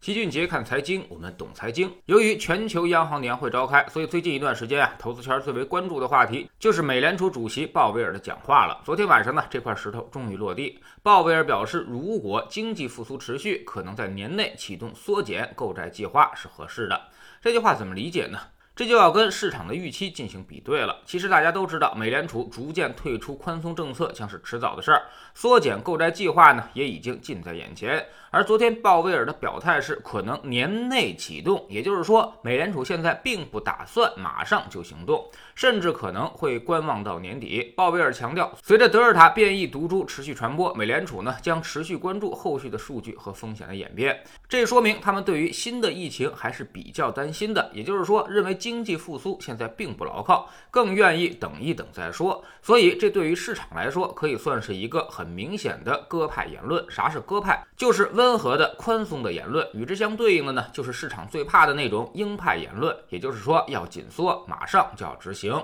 [0.00, 1.94] 齐俊杰看财经，我们懂财经。
[2.06, 8.80] 由于全球央行年会召开，所以最近一段时间啊，投资圈最为关注的话题就是美联储主席鲍威尔的讲话了。
[8.82, 10.80] 昨天晚上呢，这块石头终于落地。
[11.02, 16.98] 鲍威尔表示，如果经济复苏持续，可能在年内启动缩减购债计划是合适的。
[17.42, 18.38] 这句话怎么理解呢？
[18.80, 21.02] 这就要跟市场的预期进行比对了。
[21.04, 25.02] 其实大家都知道，美联储逐渐退出宽松政策将是迟早的事儿，
[25.34, 28.02] 缩减购债计划呢也已经近在眼前。
[28.30, 37.74] 而昨天鲍威尔的表态是可能年内启动，也就是说，美联储现在并不打算马上就行动，甚至可能会观望到年底。
[37.76, 44.22] 鲍威尔强调，随着德尔塔变异毒株持续传播，美联储呢将持续关注后续的数据和风险的演变。
[44.48, 52.40] 这说明他们对于新的疫情还是比较担心的，也就是说，认为经济复苏现在并不牢靠，更愿意等一等再说。
[52.62, 56.86] 所以，这对于市场来说可以算是一个很明显的鸽派言论。
[56.88, 57.66] 啥是鸽派？
[57.76, 59.68] 就是温和的、宽松的言论。
[59.74, 65.60] 与之相对应的呢，就是市场最怕的那种鹰派言论，也就是说要紧缩，马上就要执行。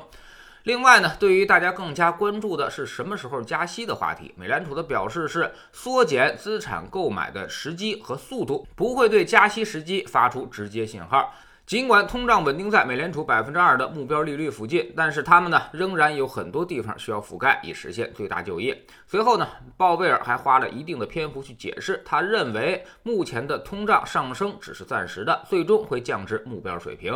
[0.65, 11.33] 另外呢，对于大家更加关注的是什么时候加息的话题，美联储的表示是缩减资产购买的时机和速度，不会对加息时机发出直接信号。
[11.67, 18.81] 尽管通胀稳定在美联储百分之二的目标利率附近，但是他们呢仍然有很多地方需要覆盖，以实现最大就业。
[19.09, 27.13] 随后呢，鲍威尔还花了一定的篇幅去解释，他认为目前的通胀上升只是暂时的，最终会降至目标水平。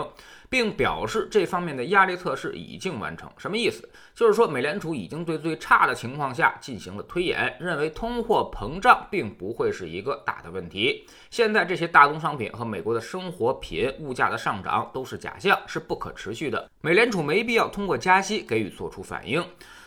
[0.51, 3.89] 并表示这方面的压力测试已经完成，什么意思？
[4.13, 11.07] 就是说美联储已经对最差的情况下进行了推演，认为通货膨胀并不会是一个大的问题。
[11.31, 16.69] 现在这些大宗商品和美国的生活品物价的上涨都是假象，是不可持续的。
[16.81, 19.43] 美联储没必要通过加息给予做出反应。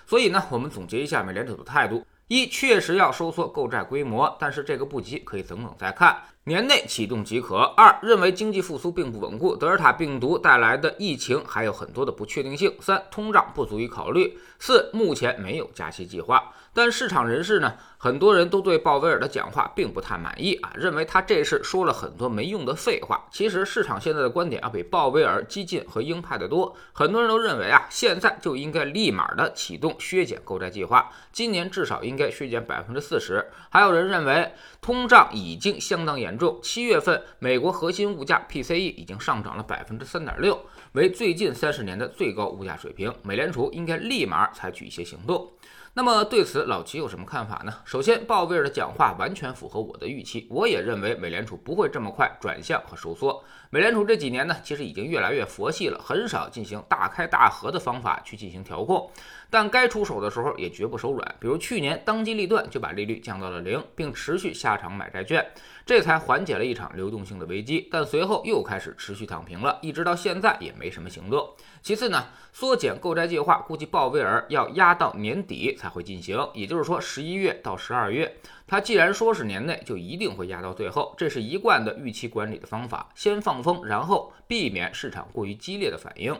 [0.06, 6.18] 所以呢，我们总结一下美联储的态度：一，确实要收缩购债规模，但是这个不急，可以等等再看。
[6.46, 7.56] 年内启动即可。
[7.56, 12.76] 二，认为经济复苏并不稳固，德尔塔病毒带来的疫情还有很多的不确定性。
[12.82, 14.38] 三，通胀不足以考虑。
[14.60, 16.52] 四，目前没有加息计划。
[16.76, 23.26] 但市场人士呢，很多人都对鲍威尔的讲话并不太满意啊，认为他这是说了很多没用的废话。
[23.32, 26.76] 其实市场现在的观点要比鲍威尔激进和鹰派的多。
[26.92, 33.46] 很多人都认为啊，现在就应该立马的启动削减购债计划，今年至少应该削减百分之四十。
[33.70, 34.52] 还有人认为
[34.82, 36.33] 通胀已经相当严。
[36.34, 40.60] 严重七月份，美国核心物价 PCE 已经上涨了百分之三点六，
[40.94, 43.14] 为最近三十年的最高物价水平。
[43.22, 45.48] 美联储应该立马采取一些行动。
[45.96, 47.72] 那么对此，老齐有什么看法呢？
[47.86, 53.44] 首先，鲍威尔的讲话完全符合我的预期，我也认为美联储不会这么快转向和收缩。
[53.70, 59.08] 美联储这几年呢，其实已经越来越佛系了，很少进行大开大合的方法去进行调控，
[59.52, 61.36] 但该出手的时候也绝不手软。
[61.40, 65.46] 比如去年当机立断就把利率降到了零，并持续下场买债券，
[65.86, 67.88] 这才缓解了一场流动性的危机。
[67.92, 71.50] 但随后又开始持续躺平了，一直到现在也没什么行动。
[71.82, 78.38] 其次呢，缩减购债计划，估计鲍威尔要压到年底才会进行，也就是说十一月到十二月。
[78.66, 86.36] 他既然说是年内，就一定会压到最后，这是一贯的预期管理的方法，先放风，然后避免市场过于激烈的反应。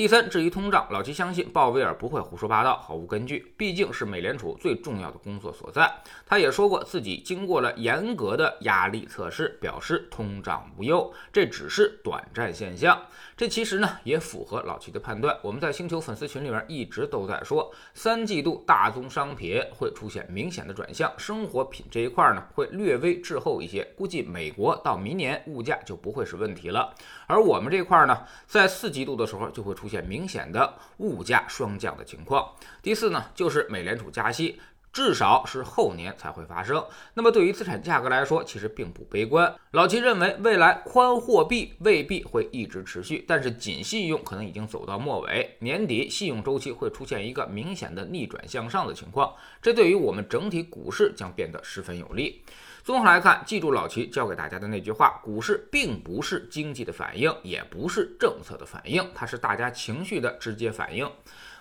[0.00, 5.92] 第三，至于通胀，老齐相信鲍威尔不会胡说八道，毫无根据，毕竟是美联储最重要的工作所在。
[6.24, 12.98] 他也说过自己经过了严格的压力测试，表示通胀无忧，这只是短暂现象。
[13.36, 15.36] 这其实呢也符合老齐的判断。
[15.42, 26.94] 我们在星球粉丝群里面一直都在说，三季度大宗商品会出现明显的转向，生活品这一块呢会略微滞后一些，估计美国到明年物价就不会是问题了。
[27.26, 32.48] 而我们这块呢，在四季度的时候就会出现明显的物价双降的情况。
[32.80, 34.60] 第四呢，就是美联储加息。
[34.92, 36.84] 至少是后年才会发生。
[37.14, 39.54] 那么对于资产价格来说，其实并不悲观。
[39.70, 52.42] 老齐认为，未来宽货币未必会一直持续，但是紧信用可能已经走到末尾，年底信用周期会出现一个明显的逆转向上的情况，这对于我们整体股市将变得十分有利。
[52.82, 61.08] 综合来看，记住老齐教给大家的那句话：股市并不是经济的反应，也不是政策的反应，它是大家情绪的直接反应。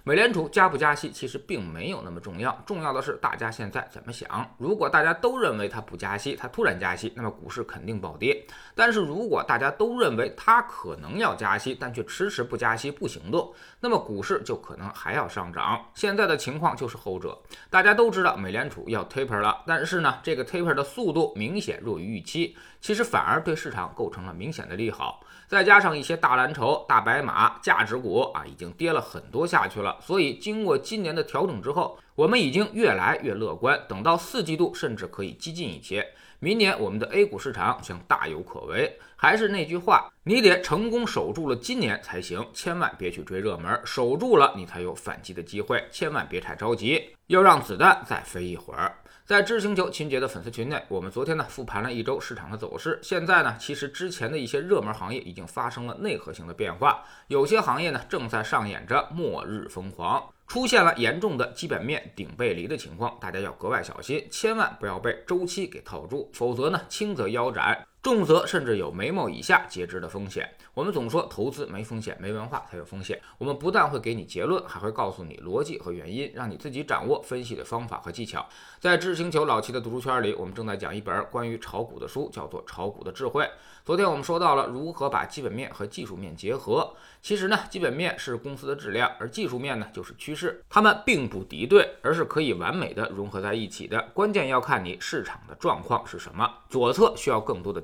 [0.04, 4.50] 美联储加不加息其实并没有那么重要，重要的是大家现在怎么想。
[4.58, 8.46] 如果大家都认为它不加息，它突然加息，那么股市肯定暴跌。
[8.74, 15.86] 但是如果大家都认为它可能要加息，但却迟迟不加息不行动，那么股市就可能还要上涨。
[15.94, 17.38] 现在的情况就是后者。
[17.70, 25.22] 大家都知道美联储要 taper 了，但是呢，这个 taper 的速度明显弱于预期，其实反而对市场构成了明显的利好。
[25.48, 29.89] 再加上一些大蓝筹、大白马、价值股啊，已经跌了很多下去了。
[30.02, 33.80] 所以，经过今年的调整之后，我们已经越来越乐观。
[33.88, 36.06] 等到四季度，甚至可以激进一些。
[36.40, 38.98] 明年我们的 A 股市场将大有可为。
[39.16, 48.96] 还是那句话，你得成功守住了今年才行，千万别去追热门，守住了你才有反击的机会，千万别太着急，要让子弹再飞一会儿。
[49.30, 52.98] 在知星球秦杰的粉丝群内，我们昨天呢复盘了一周市场的走势。
[53.04, 67.86] 现在呢，其实之前的一些热门行业已经发生了内核性的变化，有些行业呢正在上演着末日疯狂，出现了严重的基本面顶背离的情况，大家要格外小心，千万不要被周期给套住，否则呢，轻则腰斩。
[68.02, 70.50] 重则甚至有眉毛以下截肢的风险。
[70.74, 73.22] 我们总说投资没风险，没文化才有风险。
[73.38, 78.48] 我们不但会给你结论，还会告诉你逻辑和原因，让你自己掌握分析的方法和技巧。
[78.80, 83.44] 在知识星球老齐的读书圈里，我们正在讲一本关于炒股的书，叫做《炒股的智慧》。
[83.84, 86.94] 昨天我们说到了如何把基本面和技术面结合。
[87.22, 94.10] 其实呢，基本面是公司的质量，而技术面呢就是趋势，它们并不敌对，而是可以完美的融合在一起的。
[94.14, 96.50] 关键要看你市场的状况是什么。
[96.70, 97.82] 左侧需要更多的